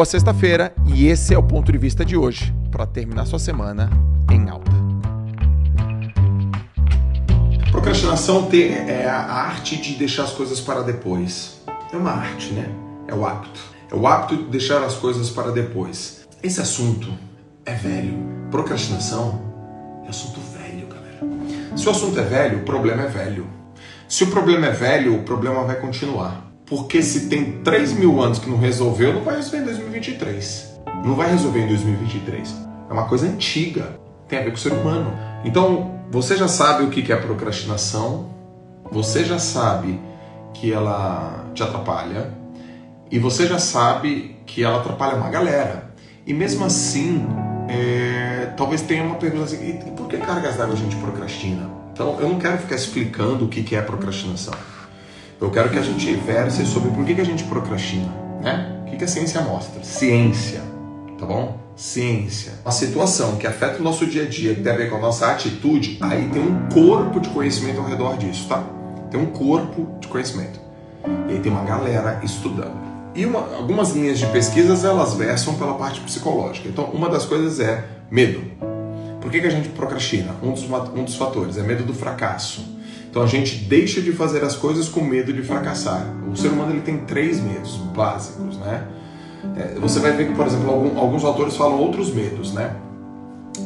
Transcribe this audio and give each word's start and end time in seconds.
Boa 0.00 0.06
sexta-feira 0.06 0.72
e 0.86 1.08
esse 1.08 1.34
é 1.34 1.38
o 1.38 1.42
ponto 1.42 1.70
de 1.70 1.76
vista 1.76 2.06
de 2.06 2.16
hoje 2.16 2.54
para 2.72 2.86
terminar 2.86 3.26
sua 3.26 3.38
semana 3.38 3.90
em 4.32 4.48
alta. 4.48 4.70
Procrastinação 7.70 8.48
é 8.50 9.06
a 9.06 9.20
arte 9.20 9.76
de 9.76 9.96
deixar 9.96 10.22
as 10.22 10.32
coisas 10.32 10.58
para 10.58 10.80
depois. 10.80 11.60
É 11.92 11.96
uma 11.98 12.12
arte, 12.12 12.50
né? 12.54 12.66
É 13.08 13.14
o 13.14 13.26
hábito. 13.26 13.60
É 13.92 13.94
o 13.94 14.06
hábito 14.06 14.42
de 14.42 14.44
deixar 14.44 14.82
as 14.82 14.94
coisas 14.94 15.28
para 15.28 15.50
depois. 15.50 16.26
Esse 16.42 16.62
assunto 16.62 17.12
é 17.66 17.74
velho. 17.74 18.14
Procrastinação 18.50 19.38
é 20.06 20.08
assunto 20.08 20.40
velho, 20.40 20.86
galera. 20.86 21.76
Se 21.76 21.86
o 21.86 21.90
assunto 21.90 22.18
é 22.18 22.24
velho, 22.24 22.60
o 22.60 22.62
problema 22.62 23.02
é 23.02 23.06
velho. 23.06 23.46
Se 24.08 24.24
o 24.24 24.28
problema 24.28 24.68
é 24.68 24.72
velho, 24.72 25.14
o 25.14 25.24
problema 25.24 25.62
vai 25.64 25.78
continuar. 25.78 26.49
Porque 26.70 27.02
se 27.02 27.28
tem 27.28 27.60
3 27.64 27.94
mil 27.94 28.22
anos 28.22 28.38
que 28.38 28.48
não 28.48 28.56
resolveu, 28.56 29.12
não 29.12 29.22
vai 29.22 29.34
resolver 29.34 29.58
em 29.58 29.64
2023. 29.64 30.70
Não 31.04 31.16
vai 31.16 31.28
resolver 31.28 31.64
em 31.64 31.66
2023. 31.66 32.54
É 32.88 32.92
uma 32.92 33.08
coisa 33.08 33.26
antiga. 33.26 33.98
Tem 34.28 34.38
a 34.38 34.42
ver 34.42 34.50
com 34.50 34.56
o 34.56 34.60
ser 34.60 34.72
humano. 34.72 35.12
Então, 35.44 36.00
você 36.12 36.36
já 36.36 36.46
sabe 36.46 36.84
o 36.84 36.88
que 36.88 37.12
é 37.12 37.16
procrastinação. 37.16 38.30
Você 38.92 39.24
já 39.24 39.40
sabe 39.40 40.00
que 40.54 40.72
ela 40.72 41.44
te 41.54 41.62
atrapalha. 41.64 42.32
E 43.10 43.18
você 43.18 43.48
já 43.48 43.58
sabe 43.58 44.36
que 44.46 44.62
ela 44.62 44.78
atrapalha 44.78 45.16
uma 45.16 45.28
galera. 45.28 45.90
E 46.24 46.32
mesmo 46.32 46.64
assim, 46.64 47.26
é, 47.68 48.52
talvez 48.56 48.82
tenha 48.82 49.02
uma 49.02 49.16
pergunta 49.16 49.46
assim: 49.46 49.70
e 49.70 49.90
por 49.90 50.06
que 50.06 50.18
cargas 50.18 50.54
d'água 50.54 50.74
a 50.74 50.78
gente 50.78 50.94
procrastina? 50.94 51.68
Então, 51.92 52.20
eu 52.20 52.28
não 52.28 52.38
quero 52.38 52.58
ficar 52.58 52.76
explicando 52.76 53.46
o 53.46 53.48
que 53.48 53.74
é 53.74 53.82
procrastinação. 53.82 54.54
Eu 55.40 55.50
quero 55.50 55.70
que 55.70 55.78
a 55.78 55.82
gente 55.82 56.14
verse 56.16 56.66
sobre 56.66 56.90
por 56.90 57.02
que, 57.02 57.14
que 57.14 57.20
a 57.22 57.24
gente 57.24 57.44
procrastina, 57.44 58.12
né? 58.42 58.82
O 58.82 58.90
que, 58.90 58.96
que 58.98 59.04
a 59.04 59.08
ciência 59.08 59.40
mostra? 59.40 59.82
Ciência, 59.82 60.60
tá 61.18 61.24
bom? 61.24 61.58
Ciência. 61.74 62.52
Uma 62.62 62.70
situação 62.70 63.36
que 63.36 63.46
afeta 63.46 63.80
o 63.80 63.82
nosso 63.82 64.06
dia 64.06 64.24
a 64.24 64.26
dia, 64.26 64.54
que 64.54 64.60
tem 64.60 64.70
a 64.70 64.76
ver 64.76 64.90
com 64.90 64.96
a 64.96 65.00
nossa 65.00 65.30
atitude, 65.30 65.96
aí 66.02 66.28
tem 66.28 66.42
um 66.42 66.68
corpo 66.68 67.18
de 67.18 67.30
conhecimento 67.30 67.80
ao 67.80 67.86
redor 67.86 68.18
disso, 68.18 68.46
tá? 68.48 68.62
Tem 69.10 69.18
um 69.18 69.26
corpo 69.26 69.88
de 69.98 70.08
conhecimento. 70.08 70.60
E 71.26 71.32
aí 71.32 71.40
tem 71.40 71.50
uma 71.50 71.64
galera 71.64 72.20
estudando. 72.22 72.78
E 73.14 73.24
uma, 73.24 73.40
algumas 73.56 73.92
linhas 73.92 74.18
de 74.18 74.26
pesquisas 74.26 74.84
elas 74.84 75.14
versam 75.14 75.54
pela 75.54 75.72
parte 75.72 76.02
psicológica. 76.02 76.68
Então, 76.68 76.84
uma 76.92 77.08
das 77.08 77.24
coisas 77.24 77.58
é 77.60 77.82
medo. 78.10 78.42
Por 79.22 79.30
que, 79.30 79.40
que 79.40 79.46
a 79.46 79.50
gente 79.50 79.70
procrastina? 79.70 80.36
Um 80.42 80.52
dos, 80.52 80.64
um 80.64 81.04
dos 81.04 81.14
fatores 81.16 81.56
é 81.56 81.62
medo 81.62 81.82
do 81.82 81.94
fracasso. 81.94 82.69
Então 83.10 83.22
a 83.22 83.26
gente 83.26 83.56
deixa 83.56 84.00
de 84.00 84.12
fazer 84.12 84.44
as 84.44 84.54
coisas 84.54 84.88
com 84.88 85.00
medo 85.00 85.32
de 85.32 85.42
fracassar. 85.42 86.06
O 86.30 86.36
ser 86.36 86.48
humano 86.48 86.70
ele 86.70 86.80
tem 86.80 86.98
três 86.98 87.40
medos 87.40 87.76
básicos, 87.94 88.56
né? 88.58 88.86
É, 89.56 89.74
você 89.80 89.98
vai 89.98 90.12
ver 90.12 90.28
que, 90.28 90.34
por 90.34 90.46
exemplo, 90.46 90.70
alguns 90.96 91.24
autores 91.24 91.56
falam 91.56 91.78
outros 91.78 92.12
medos, 92.14 92.52
né? 92.52 92.76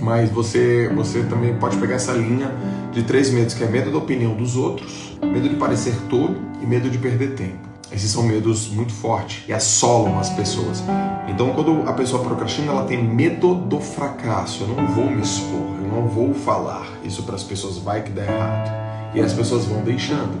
Mas 0.00 0.30
você, 0.30 0.88
você 0.94 1.22
também 1.24 1.54
pode 1.54 1.76
pegar 1.78 1.96
essa 1.96 2.12
linha 2.12 2.52
de 2.92 3.02
três 3.02 3.30
medos, 3.30 3.54
que 3.54 3.64
é 3.64 3.66
medo 3.66 3.90
da 3.90 3.98
opinião 3.98 4.34
dos 4.34 4.56
outros, 4.56 5.18
medo 5.20 5.48
de 5.48 5.56
parecer 5.56 5.94
todo 6.08 6.36
e 6.62 6.66
medo 6.66 6.88
de 6.88 6.98
perder 6.98 7.34
tempo. 7.34 7.72
Esses 7.90 8.10
são 8.10 8.22
medos 8.22 8.70
muito 8.70 8.92
fortes 8.92 9.44
e 9.48 9.52
assolam 9.52 10.18
as 10.18 10.30
pessoas. 10.30 10.82
Então, 11.28 11.52
quando 11.52 11.88
a 11.88 11.92
pessoa 11.92 12.22
procrastina, 12.22 12.72
ela 12.72 12.84
tem 12.84 13.02
medo 13.02 13.54
do 13.54 13.80
fracasso. 13.80 14.62
Eu 14.62 14.68
não 14.68 14.86
vou 14.86 15.10
me 15.10 15.20
expor, 15.20 15.76
eu 15.82 15.88
não 15.88 16.06
vou 16.06 16.32
falar. 16.32 16.86
Isso 17.04 17.22
para 17.24 17.34
as 17.34 17.42
pessoas 17.42 17.76
vai 17.78 18.02
que 18.02 18.10
dá 18.10 18.24
errado. 18.24 18.81
E 19.14 19.20
as 19.20 19.32
pessoas 19.32 19.64
vão 19.64 19.82
deixando. 19.82 20.40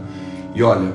E 0.54 0.62
olha, 0.62 0.92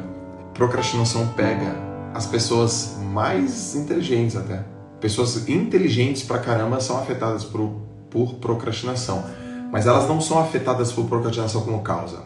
procrastinação 0.53 1.27
pega 1.29 1.75
as 2.13 2.25
pessoas 2.25 2.97
mais 3.13 3.75
inteligentes 3.75 4.35
até. 4.35 4.63
Pessoas 4.99 5.47
inteligentes 5.47 6.23
pra 6.23 6.39
caramba 6.39 6.79
são 6.79 6.97
afetadas 6.97 7.43
por, 7.43 7.75
por 8.09 8.35
procrastinação. 8.35 9.23
Mas 9.71 9.85
elas 9.85 10.07
não 10.07 10.19
são 10.19 10.39
afetadas 10.39 10.91
por 10.91 11.05
procrastinação 11.05 11.61
como 11.61 11.81
causa. 11.81 12.23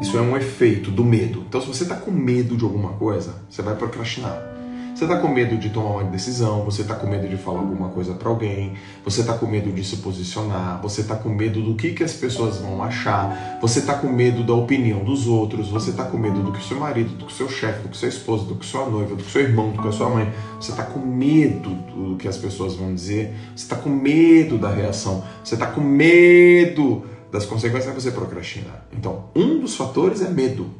Isso 0.00 0.16
é 0.16 0.20
um 0.20 0.36
efeito 0.36 0.90
do 0.90 1.04
medo. 1.04 1.44
Então, 1.48 1.60
se 1.60 1.66
você 1.66 1.82
está 1.82 1.96
com 1.96 2.10
medo 2.10 2.56
de 2.56 2.64
alguma 2.64 2.94
coisa, 2.94 3.34
você 3.48 3.62
vai 3.62 3.76
procrastinar. 3.76 4.53
Você 4.94 5.06
está 5.06 5.16
com 5.16 5.26
medo 5.26 5.56
de 5.56 5.70
tomar 5.70 5.90
uma 5.90 6.04
decisão, 6.04 6.64
você 6.64 6.82
está 6.82 6.94
com 6.94 7.08
medo 7.08 7.28
de 7.28 7.36
falar 7.36 7.58
alguma 7.58 7.88
coisa 7.88 8.14
para 8.14 8.28
alguém, 8.28 8.74
você 9.04 9.22
está 9.22 9.36
com 9.36 9.44
medo 9.44 9.72
de 9.72 9.82
se 9.82 9.96
posicionar, 9.96 10.80
você 10.80 11.00
está 11.00 11.16
com 11.16 11.30
medo 11.30 11.60
do 11.60 11.74
que, 11.74 11.90
que 11.90 12.04
as 12.04 12.12
pessoas 12.12 12.58
vão 12.58 12.80
achar, 12.80 13.58
você 13.60 13.80
está 13.80 13.94
com 13.94 14.06
medo 14.06 14.44
da 14.44 14.54
opinião 14.54 15.02
dos 15.02 15.26
outros, 15.26 15.68
você 15.68 15.90
está 15.90 16.04
com 16.04 16.16
medo 16.16 16.40
do 16.44 16.52
que 16.52 16.62
seu 16.62 16.78
marido, 16.78 17.08
do 17.16 17.26
que 17.26 17.32
seu 17.32 17.48
chefe, 17.48 17.82
do 17.82 17.88
que 17.88 17.96
sua 17.96 18.08
esposa, 18.08 18.44
do 18.44 18.54
que 18.54 18.64
sua 18.64 18.88
noiva, 18.88 19.16
do 19.16 19.24
que 19.24 19.30
seu 19.32 19.40
irmão, 19.40 19.72
do 19.72 19.82
que 19.82 19.90
sua 19.90 20.08
mãe. 20.08 20.32
Você 20.60 20.70
está 20.70 20.84
com 20.84 21.00
medo 21.00 21.70
do 21.70 22.16
que 22.16 22.28
as 22.28 22.36
pessoas 22.36 22.76
vão 22.76 22.94
dizer, 22.94 23.34
você 23.56 23.64
está 23.64 23.74
com 23.74 23.90
medo 23.90 24.56
da 24.58 24.70
reação, 24.72 25.24
você 25.42 25.54
está 25.54 25.66
com 25.66 25.80
medo 25.80 27.02
das 27.32 27.44
consequências 27.44 27.92
que 27.92 28.00
você 28.00 28.12
procrastina. 28.12 28.84
Então, 28.92 29.24
um 29.34 29.58
dos 29.58 29.74
fatores 29.74 30.22
é 30.22 30.30
medo. 30.30 30.70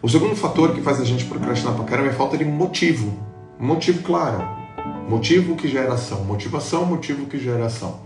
O 0.00 0.08
segundo 0.08 0.36
fator 0.36 0.72
que 0.72 0.80
faz 0.80 1.00
a 1.00 1.04
gente 1.04 1.24
procrastinar 1.24 1.74
pra 1.74 1.84
caramba 1.84 2.10
é 2.10 2.12
falta 2.12 2.38
de 2.38 2.44
motivo. 2.44 3.29
Motivo 3.60 4.02
claro. 4.02 4.42
Motivo 5.06 5.54
que 5.54 5.68
gera 5.68 5.92
ação. 5.92 6.24
Motivação, 6.24 6.86
motivo 6.86 7.26
que 7.26 7.38
gera 7.38 7.66
ação. 7.66 8.00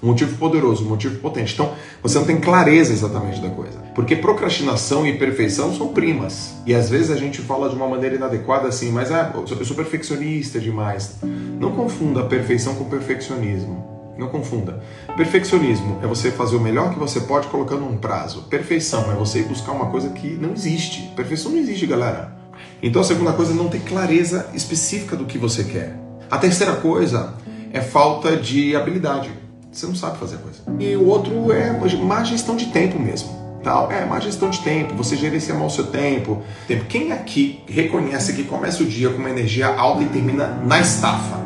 Um 0.00 0.06
motivo 0.06 0.36
poderoso, 0.38 0.84
um 0.84 0.88
motivo 0.88 1.18
potente. 1.18 1.52
Então, 1.52 1.74
você 2.00 2.16
não 2.16 2.24
tem 2.24 2.38
clareza 2.38 2.92
exatamente 2.92 3.40
da 3.40 3.50
coisa. 3.50 3.78
Porque 3.92 4.14
procrastinação 4.14 5.04
e 5.04 5.18
perfeição 5.18 5.74
são 5.74 5.88
primas. 5.88 6.54
E 6.64 6.72
às 6.72 6.88
vezes 6.88 7.10
a 7.10 7.16
gente 7.16 7.42
fala 7.42 7.68
de 7.68 7.74
uma 7.74 7.88
maneira 7.88 8.14
inadequada 8.14 8.68
assim, 8.68 8.92
mas 8.92 9.10
ah, 9.10 9.32
eu 9.34 9.64
sou 9.64 9.74
perfeccionista 9.74 10.60
demais. 10.60 11.16
Não 11.58 11.72
confunda 11.72 12.22
perfeição 12.22 12.76
com 12.76 12.84
perfeccionismo. 12.84 14.14
Não 14.16 14.28
confunda. 14.28 14.80
Perfeccionismo 15.16 15.98
é 16.02 16.06
você 16.06 16.30
fazer 16.30 16.54
o 16.54 16.60
melhor 16.60 16.92
que 16.92 16.98
você 16.98 17.20
pode 17.20 17.48
colocando 17.48 17.84
um 17.84 17.96
prazo. 17.96 18.42
Perfeição 18.42 19.10
é 19.10 19.14
você 19.16 19.40
ir 19.40 19.44
buscar 19.44 19.72
uma 19.72 19.86
coisa 19.86 20.10
que 20.10 20.28
não 20.28 20.52
existe. 20.52 21.10
Perfeição 21.16 21.50
não 21.50 21.58
existe, 21.58 21.86
galera. 21.86 22.39
Então 22.82 23.02
a 23.02 23.04
segunda 23.04 23.32
coisa 23.32 23.52
é 23.52 23.54
não 23.54 23.68
ter 23.68 23.80
clareza 23.80 24.48
específica 24.54 25.16
do 25.16 25.24
que 25.24 25.36
você 25.36 25.64
quer. 25.64 25.96
A 26.30 26.38
terceira 26.38 26.76
coisa 26.76 27.34
é 27.72 27.80
falta 27.80 28.36
de 28.36 28.74
habilidade. 28.74 29.30
Você 29.70 29.86
não 29.86 29.94
sabe 29.94 30.18
fazer 30.18 30.38
coisa. 30.38 30.58
E 30.78 30.96
o 30.96 31.06
outro 31.06 31.52
é 31.52 31.72
má 31.96 32.24
gestão 32.24 32.56
de 32.56 32.66
tempo 32.66 32.98
mesmo. 32.98 33.38
Tal. 33.62 33.92
É 33.92 34.06
má 34.06 34.18
gestão 34.18 34.48
de 34.48 34.60
tempo, 34.60 34.94
você 34.94 35.16
gerencia 35.16 35.54
mal 35.54 35.66
o 35.66 35.70
seu 35.70 35.88
tempo. 35.88 36.42
Quem 36.88 37.12
aqui 37.12 37.62
reconhece 37.68 38.32
que 38.32 38.44
começa 38.44 38.82
o 38.82 38.86
dia 38.86 39.10
com 39.10 39.18
uma 39.18 39.28
energia 39.28 39.68
alta 39.68 40.02
e 40.02 40.06
termina 40.06 40.46
na 40.64 40.80
estafa? 40.80 41.38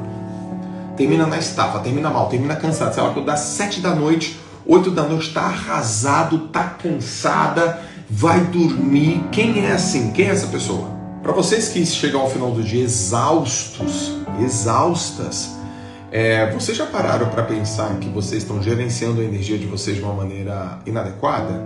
Termina 0.96 1.26
na 1.26 1.38
estafa, 1.38 1.80
termina 1.80 2.08
mal, 2.08 2.28
termina 2.28 2.54
cansado. 2.54 2.94
Sei 2.94 3.02
lá, 3.02 3.12
quando 3.12 3.26
dá 3.26 3.36
sete 3.36 3.80
da 3.80 3.94
noite, 3.94 4.38
oito 4.64 4.92
da 4.92 5.02
noite, 5.02 5.34
tá 5.34 5.42
arrasado, 5.42 6.46
tá 6.48 6.62
cansada, 6.62 7.80
vai 8.08 8.40
dormir. 8.42 9.24
Quem 9.32 9.66
é 9.66 9.72
assim? 9.72 10.12
Quem 10.12 10.28
é 10.28 10.30
essa 10.30 10.46
pessoa? 10.46 10.88
Para 11.24 11.32
vocês 11.32 11.68
que 11.68 11.86
chegam 11.86 12.20
ao 12.20 12.28
final 12.28 12.50
do 12.50 12.62
dia 12.62 12.84
exaustos, 12.84 14.12
exaustas, 14.42 15.52
é, 16.12 16.52
vocês 16.52 16.76
já 16.76 16.84
pararam 16.84 17.30
para 17.30 17.42
pensar 17.44 17.98
que 17.98 18.10
vocês 18.10 18.42
estão 18.42 18.62
gerenciando 18.62 19.22
a 19.22 19.24
energia 19.24 19.56
de 19.56 19.64
vocês 19.64 19.96
de 19.96 20.02
uma 20.02 20.12
maneira 20.12 20.78
inadequada? 20.84 21.64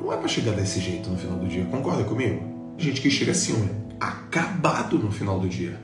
Não 0.00 0.12
é 0.12 0.16
para 0.16 0.28
chegar 0.28 0.52
desse 0.52 0.78
jeito 0.78 1.10
no 1.10 1.18
final 1.18 1.36
do 1.36 1.48
dia, 1.48 1.64
concorda 1.64 2.04
comigo? 2.04 2.44
Gente 2.78 3.00
que 3.00 3.10
chega 3.10 3.32
assim, 3.32 3.68
acabado 3.98 4.96
no 4.96 5.10
final 5.10 5.40
do 5.40 5.48
dia. 5.48 5.80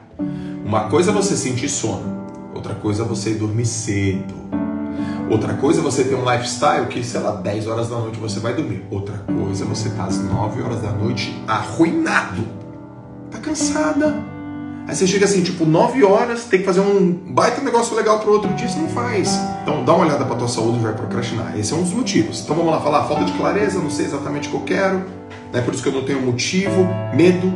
Uma 0.64 0.88
coisa 0.88 1.10
é 1.10 1.12
você 1.12 1.36
sentir 1.36 1.68
sono, 1.68 2.24
outra 2.54 2.76
coisa 2.76 3.02
é 3.02 3.04
você 3.04 3.34
dormir 3.34 3.66
cedo. 3.66 4.32
Outra 5.28 5.54
coisa 5.54 5.80
é 5.80 5.82
você 5.82 6.04
ter 6.04 6.14
um 6.14 6.22
lifestyle 6.22 6.86
que, 6.86 7.02
sei 7.02 7.20
lá, 7.20 7.32
10 7.32 7.66
horas 7.66 7.88
da 7.88 7.98
noite 7.98 8.16
você 8.20 8.38
vai 8.38 8.54
dormir. 8.54 8.84
Outra 8.92 9.18
coisa 9.18 9.64
é 9.64 9.66
você 9.66 9.88
estar 9.88 10.04
tá 10.04 10.08
às 10.08 10.18
9 10.18 10.62
horas 10.62 10.80
da 10.80 10.92
noite 10.92 11.36
arruinado 11.48 12.57
cansada. 13.48 14.14
Aí 14.86 14.94
você 14.94 15.06
chega 15.06 15.26
assim, 15.26 15.42
tipo, 15.42 15.66
9 15.66 16.02
horas, 16.02 16.44
tem 16.44 16.60
que 16.60 16.64
fazer 16.64 16.80
um 16.80 17.12
baita 17.12 17.60
negócio 17.60 17.94
legal 17.94 18.20
pro 18.20 18.32
outro 18.32 18.52
dia, 18.54 18.68
você 18.68 18.78
não 18.78 18.88
faz. 18.88 19.38
Então 19.62 19.84
dá 19.84 19.92
uma 19.92 20.06
olhada 20.06 20.24
pra 20.24 20.34
tua 20.34 20.48
saúde 20.48 20.78
e 20.78 20.82
vai 20.82 20.94
procrastinar. 20.94 21.58
Esse 21.58 21.74
é 21.74 21.76
um 21.76 21.82
dos 21.82 21.92
motivos. 21.92 22.40
Então 22.40 22.56
vamos 22.56 22.72
lá 22.72 22.80
falar, 22.80 23.04
falta 23.04 23.24
de 23.24 23.32
clareza, 23.32 23.78
não 23.78 23.90
sei 23.90 24.06
exatamente 24.06 24.48
o 24.48 24.50
que 24.50 24.56
eu 24.56 24.62
quero, 24.62 25.04
né? 25.52 25.60
por 25.60 25.74
isso 25.74 25.82
que 25.82 25.90
eu 25.90 25.92
não 25.92 26.04
tenho 26.04 26.22
motivo, 26.22 26.88
medo, 27.14 27.52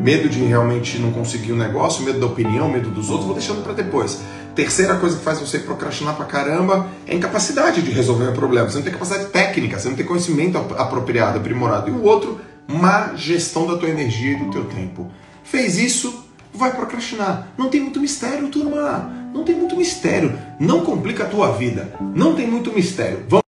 medo 0.00 0.28
de 0.28 0.40
realmente 0.40 0.98
não 0.98 1.12
conseguir 1.12 1.52
o 1.52 1.54
um 1.54 1.58
negócio, 1.58 2.04
medo 2.04 2.18
da 2.18 2.26
opinião, 2.26 2.68
medo 2.68 2.90
dos 2.90 3.08
outros, 3.10 3.26
vou 3.26 3.34
deixando 3.36 3.62
para 3.62 3.74
depois. 3.74 4.20
Terceira 4.56 4.96
coisa 4.96 5.16
que 5.16 5.22
faz 5.22 5.38
você 5.38 5.60
procrastinar 5.60 6.16
pra 6.16 6.26
caramba 6.26 6.88
é 7.06 7.12
a 7.12 7.14
incapacidade 7.14 7.80
de 7.80 7.92
resolver 7.92 8.28
o 8.28 8.32
problema. 8.32 8.68
Você 8.68 8.76
não 8.78 8.82
tem 8.82 8.92
capacidade 8.92 9.26
técnica, 9.26 9.78
você 9.78 9.88
não 9.88 9.96
tem 9.96 10.04
conhecimento 10.04 10.58
apropriado, 10.58 11.38
aprimorado. 11.38 11.88
E 11.88 11.92
o 11.92 12.02
outro 12.02 12.40
má 12.66 13.12
gestão 13.14 13.66
da 13.66 13.76
tua 13.76 13.88
energia 13.88 14.32
e 14.32 14.36
do 14.36 14.50
teu 14.50 14.64
tempo. 14.64 15.10
Fez 15.52 15.76
isso, 15.76 16.24
vai 16.54 16.74
procrastinar. 16.74 17.48
Não 17.58 17.68
tem 17.68 17.78
muito 17.82 18.00
mistério, 18.00 18.48
turma. 18.48 19.30
Não 19.34 19.44
tem 19.44 19.54
muito 19.54 19.76
mistério. 19.76 20.32
Não 20.58 20.82
complica 20.82 21.24
a 21.24 21.28
tua 21.28 21.52
vida. 21.52 21.92
Não 22.14 22.34
tem 22.34 22.46
muito 22.46 22.72
mistério. 22.72 23.26
Vamos 23.28 23.41